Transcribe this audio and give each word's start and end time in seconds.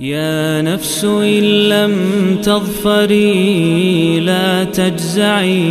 يا 0.00 0.62
نفس 0.62 1.04
إن 1.04 1.68
لم 1.68 1.94
تظفري 2.42 4.20
لا 4.20 4.64
تجزعي 4.64 5.62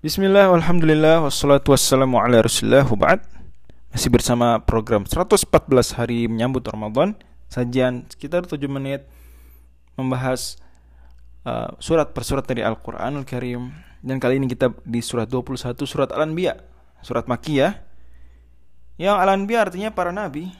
Bismillah, 0.00 0.48
Alhamdulillah, 0.50 1.22
wassalatu 1.22 1.76
wassalamu 1.76 2.18
ala 2.18 2.42
rasulillah, 2.42 2.88
waba'ad 2.88 3.20
Masih 3.92 4.10
bersama 4.10 4.58
program 4.58 5.06
114 5.06 5.46
hari 5.94 6.26
menyambut 6.26 6.66
Ramadan 6.66 7.14
Sajian 7.52 8.08
sekitar 8.10 8.48
7 8.48 8.58
menit 8.66 9.06
Membahas 9.94 10.58
uh, 11.45 11.69
surat 11.79 12.11
per 12.11 12.25
surat 12.25 12.43
dari 12.43 12.65
Al-Quranul 12.65 13.23
Karim 13.23 13.71
Dan 14.05 14.21
kali 14.21 14.37
ini 14.37 14.45
kita 14.45 14.69
di 14.85 15.01
surat 15.01 15.25
21, 15.29 15.77
surat 15.85 16.09
Al-Anbiya 16.11 16.57
Surat 17.01 17.25
Makiyah 17.25 17.73
Yang 18.97 19.17
Al-Anbiya 19.17 19.59
artinya 19.69 19.89
para 19.93 20.11
nabi 20.11 20.51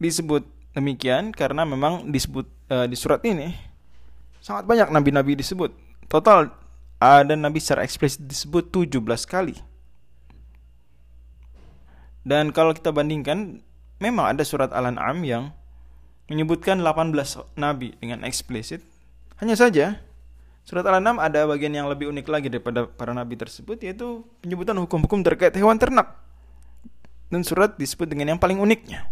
Disebut 0.00 0.44
demikian 0.76 1.32
karena 1.32 1.64
memang 1.64 2.12
disebut 2.12 2.48
uh, 2.68 2.84
di 2.84 2.96
surat 2.96 3.20
ini 3.24 3.52
Sangat 4.44 4.68
banyak 4.68 4.92
nabi-nabi 4.92 5.36
disebut 5.36 5.72
Total 6.06 6.52
ada 6.96 7.36
Nabi 7.36 7.60
secara 7.60 7.84
eksplisit 7.84 8.24
disebut 8.24 8.72
17 8.72 9.04
kali. 9.28 9.56
Dan 12.26 12.50
kalau 12.50 12.74
kita 12.74 12.90
bandingkan, 12.90 13.62
memang 14.02 14.34
ada 14.34 14.42
surat 14.42 14.72
Al-An'am 14.72 15.22
yang 15.22 15.44
menyebutkan 16.26 16.82
18 16.82 17.54
nabi 17.54 17.94
dengan 18.00 18.24
eksplisit. 18.26 18.82
Hanya 19.36 19.54
saja, 19.56 20.00
surat 20.64 20.84
Al-An'am 20.88 21.20
ada 21.20 21.44
bagian 21.44 21.72
yang 21.72 21.86
lebih 21.86 22.08
unik 22.08 22.26
lagi 22.28 22.48
daripada 22.48 22.88
para 22.88 23.12
nabi 23.12 23.36
tersebut, 23.36 23.76
yaitu 23.84 24.24
penyebutan 24.40 24.76
hukum-hukum 24.80 25.20
terkait 25.20 25.52
hewan 25.56 25.76
ternak. 25.76 26.16
Dan 27.28 27.42
surat 27.42 27.74
disebut 27.76 28.06
dengan 28.06 28.36
yang 28.36 28.40
paling 28.40 28.56
uniknya. 28.62 29.10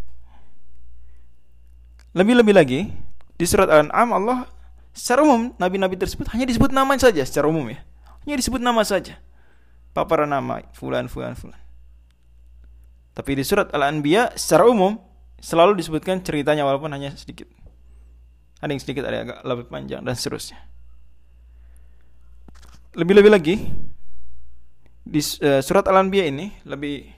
Lebih-lebih 2.15 2.55
lagi, 2.55 2.81
di 3.35 3.45
surat 3.45 3.67
Al-An'am 3.67 4.11
Allah 4.15 4.39
Secara 4.95 5.27
umum, 5.27 5.51
nabi-nabi 5.59 5.99
tersebut 5.99 6.31
hanya 6.31 6.47
disebut 6.47 6.71
nama 6.71 6.95
saja 6.95 7.27
secara 7.27 7.51
umum 7.51 7.67
ya. 7.67 7.83
Hanya 8.23 8.39
disebut 8.39 8.63
nama 8.63 8.87
saja. 8.87 9.19
Paparan 9.91 10.31
nama, 10.31 10.63
fulan, 10.71 11.11
fulan, 11.11 11.35
fulan. 11.35 11.59
Tapi 13.11 13.31
di 13.35 13.43
surat 13.43 13.75
Al-Anbiya 13.75 14.39
secara 14.39 14.71
umum 14.71 14.95
selalu 15.43 15.83
disebutkan 15.83 16.23
ceritanya 16.23 16.63
walaupun 16.63 16.95
hanya 16.95 17.11
sedikit. 17.19 17.51
Ada 18.65 18.73
yang 18.73 18.81
sedikit, 18.81 19.05
ada 19.05 19.17
yang 19.21 19.27
agak 19.29 19.41
lebih 19.45 19.65
panjang 19.69 20.01
dan 20.01 20.17
seterusnya. 20.17 20.57
Lebih-lebih 22.97 23.29
lagi 23.29 23.57
di 25.05 25.21
uh, 25.21 25.61
surat 25.61 25.85
Al-Anbiya 25.85 26.33
ini 26.33 26.49
lebih 26.65 27.13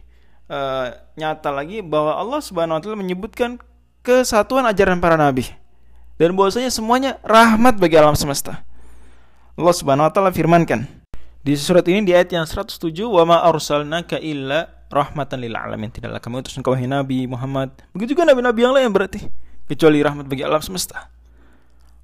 uh, 0.50 0.90
nyata 1.14 1.54
lagi 1.54 1.86
bahwa 1.86 2.18
Allah 2.18 2.42
Subhanahu 2.42 2.74
wa 2.74 2.82
taala 2.82 2.98
menyebutkan 2.98 3.62
kesatuan 4.02 4.66
ajaran 4.66 4.98
para 4.98 5.14
nabi 5.14 5.46
dan 6.18 6.34
bahwasanya 6.34 6.74
semuanya 6.74 7.22
rahmat 7.22 7.78
bagi 7.78 7.94
alam 7.94 8.18
semesta. 8.18 8.66
Allah 9.54 9.74
Subhanahu 9.78 10.10
wa 10.10 10.12
taala 10.12 10.34
firmankan 10.34 10.82
di 11.46 11.54
surat 11.54 11.86
ini 11.86 12.02
di 12.02 12.10
ayat 12.10 12.34
yang 12.34 12.42
107 12.42 12.90
wa 13.06 13.22
ma 13.22 13.36
arsalnaka 13.46 14.18
illa 14.18 14.66
rahmatan 14.90 15.38
lil 15.46 15.54
alamin 15.54 15.94
tidaklah 15.94 16.18
kami 16.18 16.42
utus 16.42 16.58
engkau 16.58 16.74
wahai 16.74 16.90
Nabi 16.90 17.30
Muhammad 17.30 17.70
begitu 17.94 18.18
juga 18.18 18.26
nabi-nabi 18.26 18.60
yang 18.66 18.74
lain 18.74 18.90
berarti 18.90 19.30
kecuali 19.70 20.02
rahmat 20.02 20.26
bagi 20.26 20.42
alam 20.42 20.58
semesta. 20.58 21.15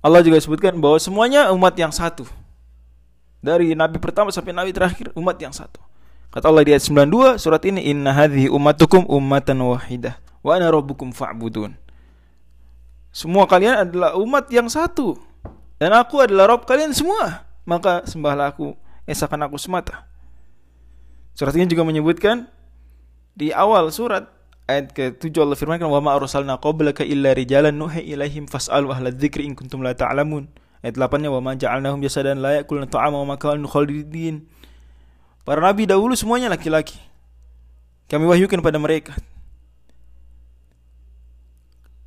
Allah 0.02 0.20
juga 0.26 0.42
sebutkan 0.42 0.74
bahwa 0.82 0.98
semuanya 0.98 1.54
umat 1.54 1.78
yang 1.78 1.94
satu. 1.94 2.26
Dari 3.38 3.78
nabi 3.78 4.02
pertama 4.02 4.34
sampai 4.34 4.50
nabi 4.50 4.74
terakhir 4.74 5.14
umat 5.14 5.38
yang 5.38 5.54
satu. 5.54 5.78
Kata 6.34 6.50
Allah 6.50 6.66
di 6.66 6.74
ayat 6.74 6.82
92 6.82 7.38
surat 7.38 7.62
ini 7.62 7.86
inna 7.86 8.10
hadhihi 8.10 8.50
ummatukum 8.50 9.06
ummatan 9.06 9.62
wahidah 9.62 10.18
wa 10.42 10.58
ana 10.58 10.66
rabbukum 10.74 11.14
fa'budun. 11.14 11.78
Semua 13.14 13.46
kalian 13.46 13.86
adalah 13.86 14.18
umat 14.18 14.50
yang 14.50 14.66
satu 14.66 15.14
dan 15.78 15.94
aku 15.94 16.18
adalah 16.22 16.50
Rob 16.50 16.66
kalian 16.66 16.90
semua. 16.90 17.46
Maka 17.62 18.02
sembahlah 18.06 18.54
aku, 18.54 18.74
esakan 19.06 19.46
aku 19.46 19.54
semata. 19.54 20.02
Surat 21.34 21.54
ini 21.54 21.70
juga 21.70 21.86
menyebutkan 21.86 22.50
di 23.38 23.54
awal 23.54 23.90
surat 23.94 24.26
ayat 24.68 24.94
ke-7 24.94 25.34
Allah 25.42 25.58
firmankan 25.58 25.88
wa 25.90 26.00
ma 26.02 26.14
arsalna 26.14 26.58
qablaka 26.58 27.02
illa 27.06 27.34
rijalan 27.34 27.74
nuhi 27.74 28.02
ilaihim 28.14 28.46
fas'alu 28.46 28.92
ahla 28.92 29.10
dzikri 29.10 29.46
in 29.46 29.58
kuntum 29.58 29.82
la 29.82 29.94
ta'lamun. 29.96 30.46
Ayat 30.82 30.98
8-nya 30.98 31.30
wa 31.30 31.38
ma 31.38 31.52
ja'alnahum 31.54 32.02
jasadan 32.02 32.42
la 32.42 32.62
ya'kuluna 32.62 32.90
ta'ama 32.90 33.22
wa 33.22 33.34
ma 33.34 33.36
kanu 33.38 33.70
khalidin. 33.70 34.46
Para 35.42 35.62
nabi 35.62 35.86
dahulu 35.86 36.14
semuanya 36.14 36.50
laki-laki. 36.50 36.98
Kami 38.10 38.28
wahyukan 38.28 38.60
pada 38.60 38.76
mereka 38.76 39.16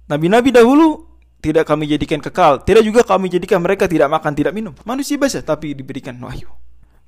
Nabi-nabi 0.05 0.53
dahulu 0.53 1.01
tidak 1.41 1.65
kami 1.65 1.89
jadikan 1.89 2.21
kekal, 2.21 2.61
tidak 2.61 2.85
juga 2.85 3.01
kami 3.01 3.29
jadikan 3.29 3.57
mereka 3.57 3.89
tidak 3.89 4.05
makan, 4.09 4.37
tidak 4.37 4.53
minum. 4.53 4.73
Manusia 4.85 5.17
biasa 5.17 5.41
tapi 5.41 5.73
diberikan 5.73 6.13
wahyu. 6.21 6.45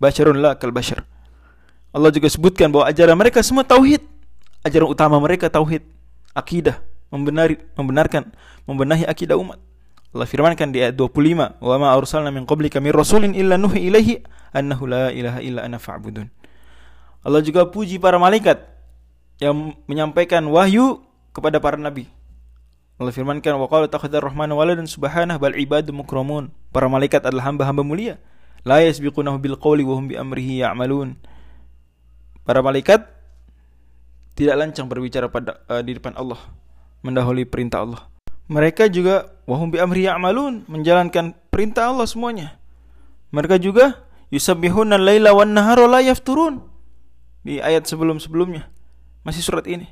Basyarun 0.01 0.41
la 0.41 0.57
kal 0.57 0.73
basyar. 0.73 1.05
Allah 1.93 2.09
juga 2.13 2.29
sebutkan 2.29 2.69
bahwa 2.69 2.89
ajaran 2.89 3.17
mereka 3.17 3.41
semua 3.45 3.65
tauhid. 3.65 4.01
Ajaran 4.67 4.91
utama 4.91 5.15
mereka 5.23 5.47
tauhid, 5.47 5.87
akidah, 6.35 6.83
membenari, 7.07 7.55
membenarkan, 7.79 8.35
membenahi 8.67 9.07
akidah 9.07 9.39
umat. 9.39 9.63
Allah 10.11 10.27
firmankan 10.27 10.75
di 10.75 10.83
ayat 10.83 10.99
25, 10.99 11.55
"Wa 11.63 11.79
ma 11.79 11.95
arsalna 11.95 12.35
min 12.35 12.43
qablika 12.43 12.83
min 12.83 12.91
rasulin 12.91 13.31
illa 13.31 13.55
nuhi 13.55 13.87
ilaihi 13.87 14.27
annahu 14.51 14.83
la 14.91 15.07
ilaha 15.15 15.39
illa 15.39 15.63
ana 15.63 15.79
fa'budun." 15.79 16.27
Allah 17.23 17.39
juga 17.39 17.63
puji 17.63 17.95
para 17.95 18.19
malaikat 18.19 18.59
yang 19.39 19.71
menyampaikan 19.87 20.43
wahyu 20.51 20.99
kepada 21.31 21.63
para 21.63 21.79
nabi. 21.79 22.11
Allah 22.99 23.15
firmankan 23.15 23.55
wa 23.55 23.71
qala 23.71 23.87
takhadar 23.87 24.19
rahmanu 24.19 24.59
waladan 24.59 24.83
subhanahu 24.83 25.39
bal 25.39 25.55
ibadu 25.55 25.95
mukramun. 25.95 26.51
Para 26.75 26.91
malaikat 26.91 27.23
adalah 27.23 27.47
hamba-hamba 27.47 27.87
mulia. 27.87 28.19
La 28.67 28.83
yasbiqunahu 28.83 29.39
bil 29.39 29.55
qawli 29.55 29.87
wa 29.87 29.95
hum 29.95 30.11
bi 30.11 30.19
amrihi 30.19 30.59
ya'malun. 30.65 31.15
Para 32.43 32.59
malaikat 32.59 33.05
tidak 34.37 34.53
lancang 34.53 34.85
berbicara 34.85 35.25
pada 35.33 35.65
uh, 35.65 35.81
di 35.81 35.97
depan 35.97 36.13
Allah, 36.13 36.37
mendahului 37.01 37.49
perintah 37.49 37.81
Allah. 37.81 38.05
Mereka 38.47 38.87
juga 38.93 39.33
wahum 39.49 39.73
bi 39.73 39.81
amri 39.81 40.05
ya'malun, 40.05 40.69
menjalankan 40.69 41.33
perintah 41.49 41.89
Allah 41.89 42.05
semuanya. 42.05 42.61
Mereka 43.33 43.57
juga 43.57 44.05
yusabbihuna 44.29 44.95
laila 45.01 45.33
wan 45.33 45.57
nahara 45.57 45.89
la 45.89 46.05
yafturun. 46.05 46.61
Di 47.41 47.59
ayat 47.59 47.89
sebelum-sebelumnya. 47.89 48.69
Masih 49.25 49.41
surat 49.41 49.65
ini. 49.65 49.89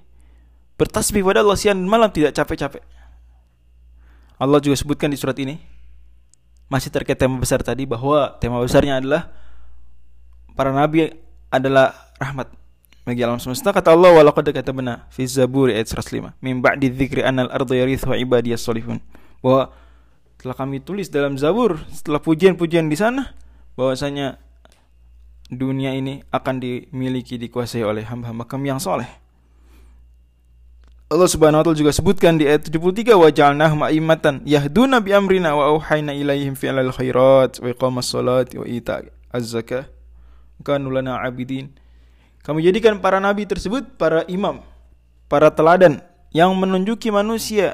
Bertasbih 0.77 1.25
pada 1.25 1.41
Allah 1.43 1.57
siang 1.57 1.81
dan 1.81 1.89
malam 1.89 2.07
tidak 2.13 2.37
capek-capek. 2.37 2.83
Allah 4.37 4.59
juga 4.59 4.75
sebutkan 4.77 5.09
di 5.09 5.17
surat 5.19 5.35
ini 5.39 5.59
masih 6.65 6.89
terkait 6.89 7.15
tema 7.15 7.37
besar 7.37 7.61
tadi 7.61 7.85
bahwa 7.85 8.35
tema 8.41 8.57
besarnya 8.59 8.97
adalah 8.99 9.31
para 10.57 10.73
nabi 10.73 11.13
adalah 11.53 11.93
rahmat 12.17 12.49
bagi 13.05 13.21
alam 13.21 13.37
semesta 13.37 13.69
kata 13.69 13.93
Allah 13.93 14.17
walaqad 14.17 14.49
katabna 14.49 15.05
fi 15.13 15.29
zabur 15.29 15.69
ayat 15.69 15.93
105 15.93 16.33
min 16.41 16.59
ba'di 16.59 16.89
dzikri 16.89 17.21
anal 17.21 17.53
ardu 17.53 17.77
yarithu 17.77 18.11
ibadiyas 18.17 18.65
solihun 18.65 18.97
bahwa 19.45 19.69
telah 20.45 20.61
kami 20.61 20.77
tulis 20.77 21.09
dalam 21.09 21.41
Zabur 21.41 21.81
setelah 21.89 22.21
pujian-pujian 22.21 22.85
di 22.85 22.93
sana 22.93 23.33
bahwasanya 23.73 24.37
dunia 25.49 25.93
ini 25.97 26.21
akan 26.29 26.61
dimiliki 26.61 27.41
dikuasai 27.41 27.81
oleh 27.81 28.05
hamba-hamba 28.05 28.45
kami 28.45 28.69
yang 28.69 28.77
soleh. 28.77 29.09
Allah 31.05 31.29
Subhanahu 31.29 31.61
wa 31.61 31.65
taala 31.65 31.77
juga 31.77 31.93
sebutkan 31.93 32.37
di 32.37 32.49
ayat 32.49 32.65
73 32.69 33.13
wa 33.13 33.29
ja'alnahum 33.29 33.85
a'immatan 33.89 34.45
yahduna 34.45 35.01
bi 35.01 35.13
amrina 35.13 35.53
wa 35.53 35.73
auhayna 35.73 36.13
ilaihim 36.17 36.53
fi'lal 36.53 36.93
khairat 36.93 37.61
wa 37.61 37.69
iqamas 37.69 38.09
salati 38.09 38.61
wa 38.61 38.65
ita 38.65 39.05
az-zakah. 39.33 39.89
Kanu 40.65 40.89
lana 40.93 41.21
abidin. 41.21 41.73
Kami 42.45 42.61
jadikan 42.61 43.01
para 43.01 43.17
nabi 43.17 43.49
tersebut 43.49 43.97
para 43.97 44.21
imam, 44.29 44.61
para 45.25 45.49
teladan 45.49 45.97
yang 46.29 46.53
menunjuki 46.53 47.09
manusia 47.09 47.73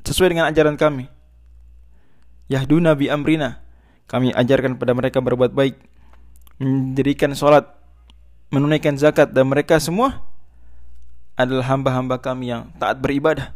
sesuai 0.00 0.32
dengan 0.32 0.48
ajaran 0.48 0.80
kami. 0.80 1.12
Yahduna 2.48 2.96
bi 2.96 3.12
amrina. 3.12 3.60
Kami 4.08 4.32
ajarkan 4.32 4.80
pada 4.80 4.96
mereka 4.96 5.20
berbuat 5.20 5.52
baik, 5.52 5.76
mendirikan 6.56 7.36
salat, 7.36 7.68
menunaikan 8.48 8.96
zakat 8.96 9.28
dan 9.28 9.48
mereka 9.48 9.76
semua 9.76 10.24
adalah 11.36 11.64
hamba-hamba 11.68 12.16
kami 12.16 12.48
yang 12.52 12.72
taat 12.80 12.96
beribadah. 12.96 13.52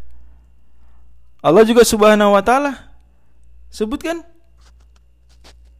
Allah 1.40 1.64
juga 1.64 1.84
Subhanahu 1.84 2.36
wa 2.36 2.42
taala 2.44 2.92
sebutkan 3.72 4.24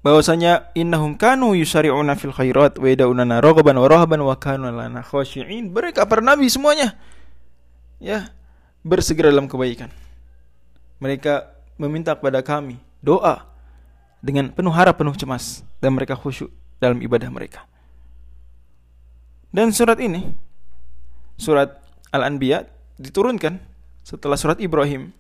bahwasanya 0.07 0.71
innahum 0.79 1.19
kanu 1.19 1.59
yusari'una 1.59 2.15
fil 2.15 2.31
khairat 2.31 2.79
wa 2.79 2.87
yad'una 2.87 3.43
raghaban 3.43 3.75
wa 3.75 3.91
rahaban 3.91 4.23
wa 4.23 4.39
kanu 4.39 4.71
lana 4.71 5.03
khashi'in. 5.03 5.75
Mereka 5.75 6.07
para 6.07 6.23
nabi 6.23 6.47
semuanya 6.47 6.95
ya 7.99 8.31
bersegera 8.87 9.35
dalam 9.35 9.51
kebaikan. 9.51 9.91
Mereka 11.03 11.51
meminta 11.75 12.15
kepada 12.15 12.39
kami 12.39 12.79
doa 13.03 13.51
dengan 14.23 14.55
penuh 14.55 14.71
harap, 14.71 14.95
penuh 14.95 15.19
cemas 15.19 15.67
dan 15.83 15.99
mereka 15.99 16.15
khusyuk 16.15 16.55
dalam 16.79 17.03
ibadah 17.03 17.27
mereka. 17.27 17.67
Dan 19.51 19.75
surat 19.75 19.99
ini, 19.99 20.23
surat 21.35 21.83
Al-Anbiya 22.15 22.63
diturunkan 23.03 23.59
setelah 24.07 24.39
surat 24.39 24.63
Ibrahim 24.63 25.11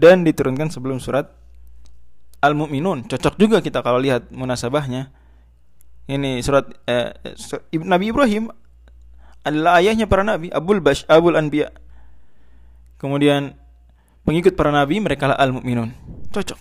dan 0.00 0.24
diturunkan 0.24 0.72
sebelum 0.72 0.96
surat 0.96 1.28
Al-Mu'minun. 2.44 3.08
Cocok 3.08 3.34
juga 3.40 3.58
kita 3.64 3.80
kalau 3.80 3.98
lihat 3.98 4.28
munasabahnya. 4.30 5.10
Ini 6.04 6.44
surat, 6.44 6.68
eh, 6.84 7.16
Nabi 7.80 8.12
Ibrahim 8.12 8.52
adalah 9.44 9.80
ayahnya 9.80 10.04
para 10.04 10.24
nabi, 10.24 10.52
Abul 10.52 10.84
Bash, 10.84 11.08
Abul 11.08 11.36
Anbiya. 11.36 11.72
Kemudian 13.00 13.56
pengikut 14.24 14.56
para 14.56 14.72
nabi 14.72 15.00
mereka 15.00 15.32
lah 15.32 15.36
Al-Mu'minun. 15.40 15.92
Cocok. 16.32 16.60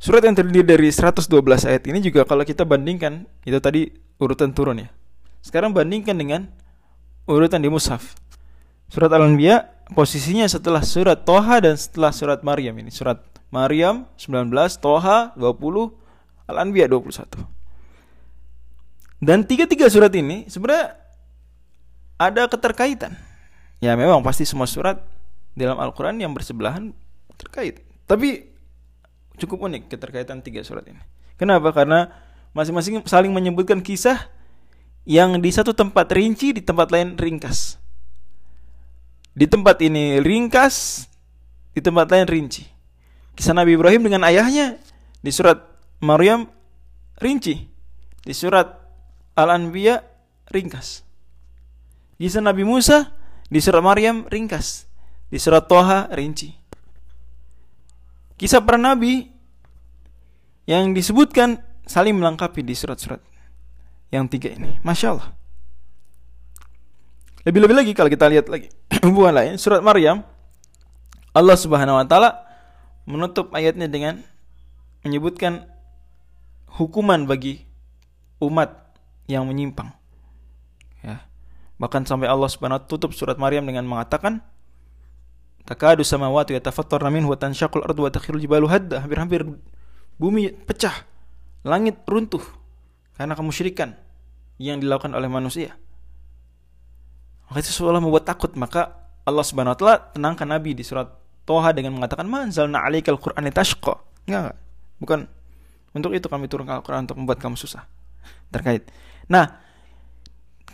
Surat 0.00 0.24
yang 0.24 0.32
terdiri 0.32 0.64
dari 0.64 0.88
112 0.88 1.28
ayat 1.68 1.84
ini 1.84 2.00
juga 2.00 2.24
kalau 2.24 2.40
kita 2.40 2.64
bandingkan 2.64 3.28
itu 3.44 3.60
tadi 3.60 3.92
urutan 4.16 4.56
turun 4.56 4.80
ya. 4.80 4.88
Sekarang 5.44 5.76
bandingkan 5.76 6.16
dengan 6.16 6.48
urutan 7.28 7.60
di 7.60 7.68
mushaf. 7.68 8.16
Surat 8.88 9.12
Al-Anbiya 9.12 9.84
posisinya 9.92 10.48
setelah 10.48 10.80
surat 10.80 11.20
Toha 11.28 11.60
dan 11.60 11.76
setelah 11.76 12.16
surat 12.16 12.40
Maryam 12.40 12.80
ini. 12.80 12.88
Surat 12.88 13.20
Maryam 13.50 14.06
19, 14.14 14.50
Toha 14.78 15.34
20, 15.34 15.94
Al-Anbiya 16.46 16.86
21. 16.86 17.26
Dan 19.20 19.44
tiga-tiga 19.44 19.90
surat 19.90 20.14
ini 20.16 20.48
sebenarnya 20.48 20.96
ada 22.16 22.48
keterkaitan. 22.48 23.18
Ya 23.82 23.92
memang 23.98 24.24
pasti 24.24 24.48
semua 24.48 24.70
surat 24.70 25.02
dalam 25.52 25.76
Al-Quran 25.76 26.16
yang 26.22 26.32
bersebelahan 26.32 26.94
terkait. 27.36 27.84
Tapi 28.08 28.48
cukup 29.36 29.66
unik 29.68 29.92
keterkaitan 29.92 30.40
tiga 30.40 30.64
surat 30.64 30.86
ini. 30.88 31.00
Kenapa? 31.36 31.72
Karena 31.72 32.12
masing-masing 32.52 33.04
saling 33.04 33.32
menyebutkan 33.32 33.80
kisah 33.80 34.28
yang 35.08 35.40
di 35.40 35.50
satu 35.52 35.72
tempat 35.72 36.12
rinci, 36.12 36.52
di 36.52 36.62
tempat 36.64 36.92
lain 36.92 37.16
ringkas. 37.16 37.80
Di 39.32 39.48
tempat 39.48 39.80
ini 39.80 40.20
ringkas, 40.20 41.08
di 41.72 41.80
tempat 41.80 42.08
lain 42.12 42.28
rinci. 42.28 42.79
Kisah 43.40 43.56
Nabi 43.56 43.72
Ibrahim 43.72 44.04
dengan 44.04 44.28
ayahnya 44.28 44.76
di 45.24 45.32
surat 45.32 45.64
Maryam 46.04 46.44
rinci. 47.24 47.72
Di 48.20 48.36
surat 48.36 48.68
Al-Anbiya 49.32 50.04
ringkas. 50.52 51.00
Kisah 52.20 52.44
Nabi 52.44 52.68
Musa 52.68 53.16
di 53.48 53.56
surat 53.64 53.80
Maryam 53.80 54.28
ringkas. 54.28 54.84
Di 55.32 55.40
surat 55.40 55.64
Toha 55.64 56.12
rinci. 56.12 56.52
Kisah 58.36 58.60
para 58.60 58.76
nabi 58.76 59.24
yang 60.68 60.92
disebutkan 60.92 61.64
saling 61.88 62.20
melengkapi 62.20 62.60
di 62.60 62.76
surat-surat 62.76 63.24
yang 64.12 64.28
tiga 64.28 64.52
ini. 64.52 64.76
Masya 64.84 65.16
Allah. 65.16 65.32
Lebih-lebih 67.48 67.72
lagi 67.72 67.92
kalau 67.96 68.12
kita 68.12 68.28
lihat 68.28 68.52
lagi 68.52 68.68
hubungan 69.08 69.32
lain 69.32 69.52
surat 69.56 69.80
Maryam 69.80 70.20
Allah 71.32 71.56
Subhanahu 71.56 71.96
wa 71.96 72.04
taala 72.04 72.49
menutup 73.10 73.50
ayatnya 73.52 73.90
dengan 73.90 74.22
menyebutkan 75.02 75.66
hukuman 76.70 77.26
bagi 77.26 77.66
umat 78.40 78.94
yang 79.26 79.44
menyimpang. 79.46 79.90
Ya. 81.04 81.26
Bahkan 81.76 82.06
sampai 82.06 82.30
Allah 82.30 82.48
Subhanahu 82.48 82.86
tutup 82.86 83.12
surat 83.16 83.36
Maryam 83.36 83.64
dengan 83.64 83.84
mengatakan 83.88 84.44
takadu 85.64 86.02
samawati 86.02 86.56
yatafattarna 86.56 87.12
minhu 87.12 87.30
wa 87.30 87.38
tanshaqul 87.38 87.84
ardu 87.84 88.08
wa 88.08 88.10
takhirul 88.10 88.40
jibalu 88.40 88.66
hadda 88.66 89.04
hampir-hampir 89.04 89.44
bumi 90.16 90.52
pecah 90.66 91.06
langit 91.62 92.00
runtuh 92.08 92.42
karena 93.14 93.36
kemusyrikan 93.36 93.94
yang 94.56 94.80
dilakukan 94.80 95.12
oleh 95.12 95.28
manusia 95.28 95.76
maka 97.48 97.60
itu 97.60 97.70
seolah 97.70 98.00
membuat 98.00 98.24
takut 98.24 98.50
maka 98.56 98.96
Allah 99.22 99.44
Subhanahu 99.44 99.76
wa 99.76 99.78
taala 99.78 99.96
tenangkan 100.16 100.48
Nabi 100.48 100.72
di 100.72 100.82
surat 100.82 101.19
Toha 101.48 101.70
dengan 101.74 101.96
mengatakan 101.96 102.26
manzalna 102.28 102.84
alaikal 102.84 103.16
Qur'an 103.16 103.46
tashqa 103.50 104.00
enggak, 104.28 104.40
enggak 104.52 104.56
bukan 105.00 105.18
untuk 105.90 106.14
itu 106.14 106.26
kami 106.30 106.46
turunkan 106.46 106.80
Al-Quran 106.80 107.08
untuk 107.08 107.18
membuat 107.18 107.42
kamu 107.42 107.58
susah 107.58 107.86
terkait 108.52 108.86
nah 109.26 109.58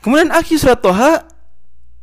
kemudian 0.04 0.32
akhir 0.34 0.56
surat 0.60 0.80
Toha 0.82 1.24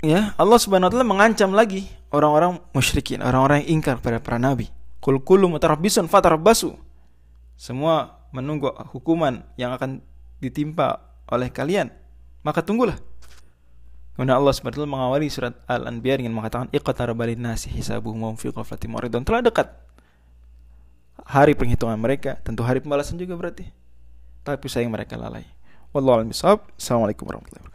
ya 0.02 0.34
Allah 0.40 0.58
Subhanahu 0.60 0.90
wa 0.90 0.94
taala 0.94 1.06
mengancam 1.06 1.52
lagi 1.54 1.86
orang-orang 2.14 2.62
musyrikin, 2.72 3.26
orang-orang 3.26 3.66
yang 3.66 3.82
ingkar 3.82 3.98
pada 4.00 4.22
para 4.22 4.38
nabi. 4.38 4.70
Kul 5.02 5.20
kullu 5.20 5.50
mutarabbisun 5.50 6.08
fatarabbasu. 6.08 6.78
Semua 7.58 8.24
menunggu 8.32 8.72
hukuman 8.94 9.44
yang 9.58 9.74
akan 9.76 10.00
ditimpa 10.40 11.02
oleh 11.28 11.50
kalian. 11.50 11.92
Maka 12.46 12.62
tunggulah. 12.64 12.96
Kemudian 14.14 14.38
Allah 14.38 14.54
taala 14.54 14.86
mengawali 14.86 15.26
surat 15.26 15.58
Al-Anbiya 15.66 16.22
dengan 16.22 16.38
mengatakan 16.38 16.70
iqtaraba 16.70 17.26
nasi 17.34 17.74
hisabuhum 17.74 18.38
fi 18.38 18.54
ghaflatin 18.54 18.94
muridun. 18.94 19.26
Telah 19.26 19.42
dekat 19.42 19.74
hari 21.26 21.58
penghitungan 21.58 21.98
mereka, 21.98 22.38
tentu 22.46 22.62
hari 22.62 22.78
pembalasan 22.78 23.18
juga 23.18 23.34
berarti. 23.34 23.66
Tapi 24.46 24.70
sayang 24.70 24.94
mereka 24.94 25.18
lalai. 25.18 25.50
Wallahu. 25.98 26.30
Assalamualaikum 26.30 27.26
warahmatullahi 27.26 27.64
wabarakatuh. 27.66 27.73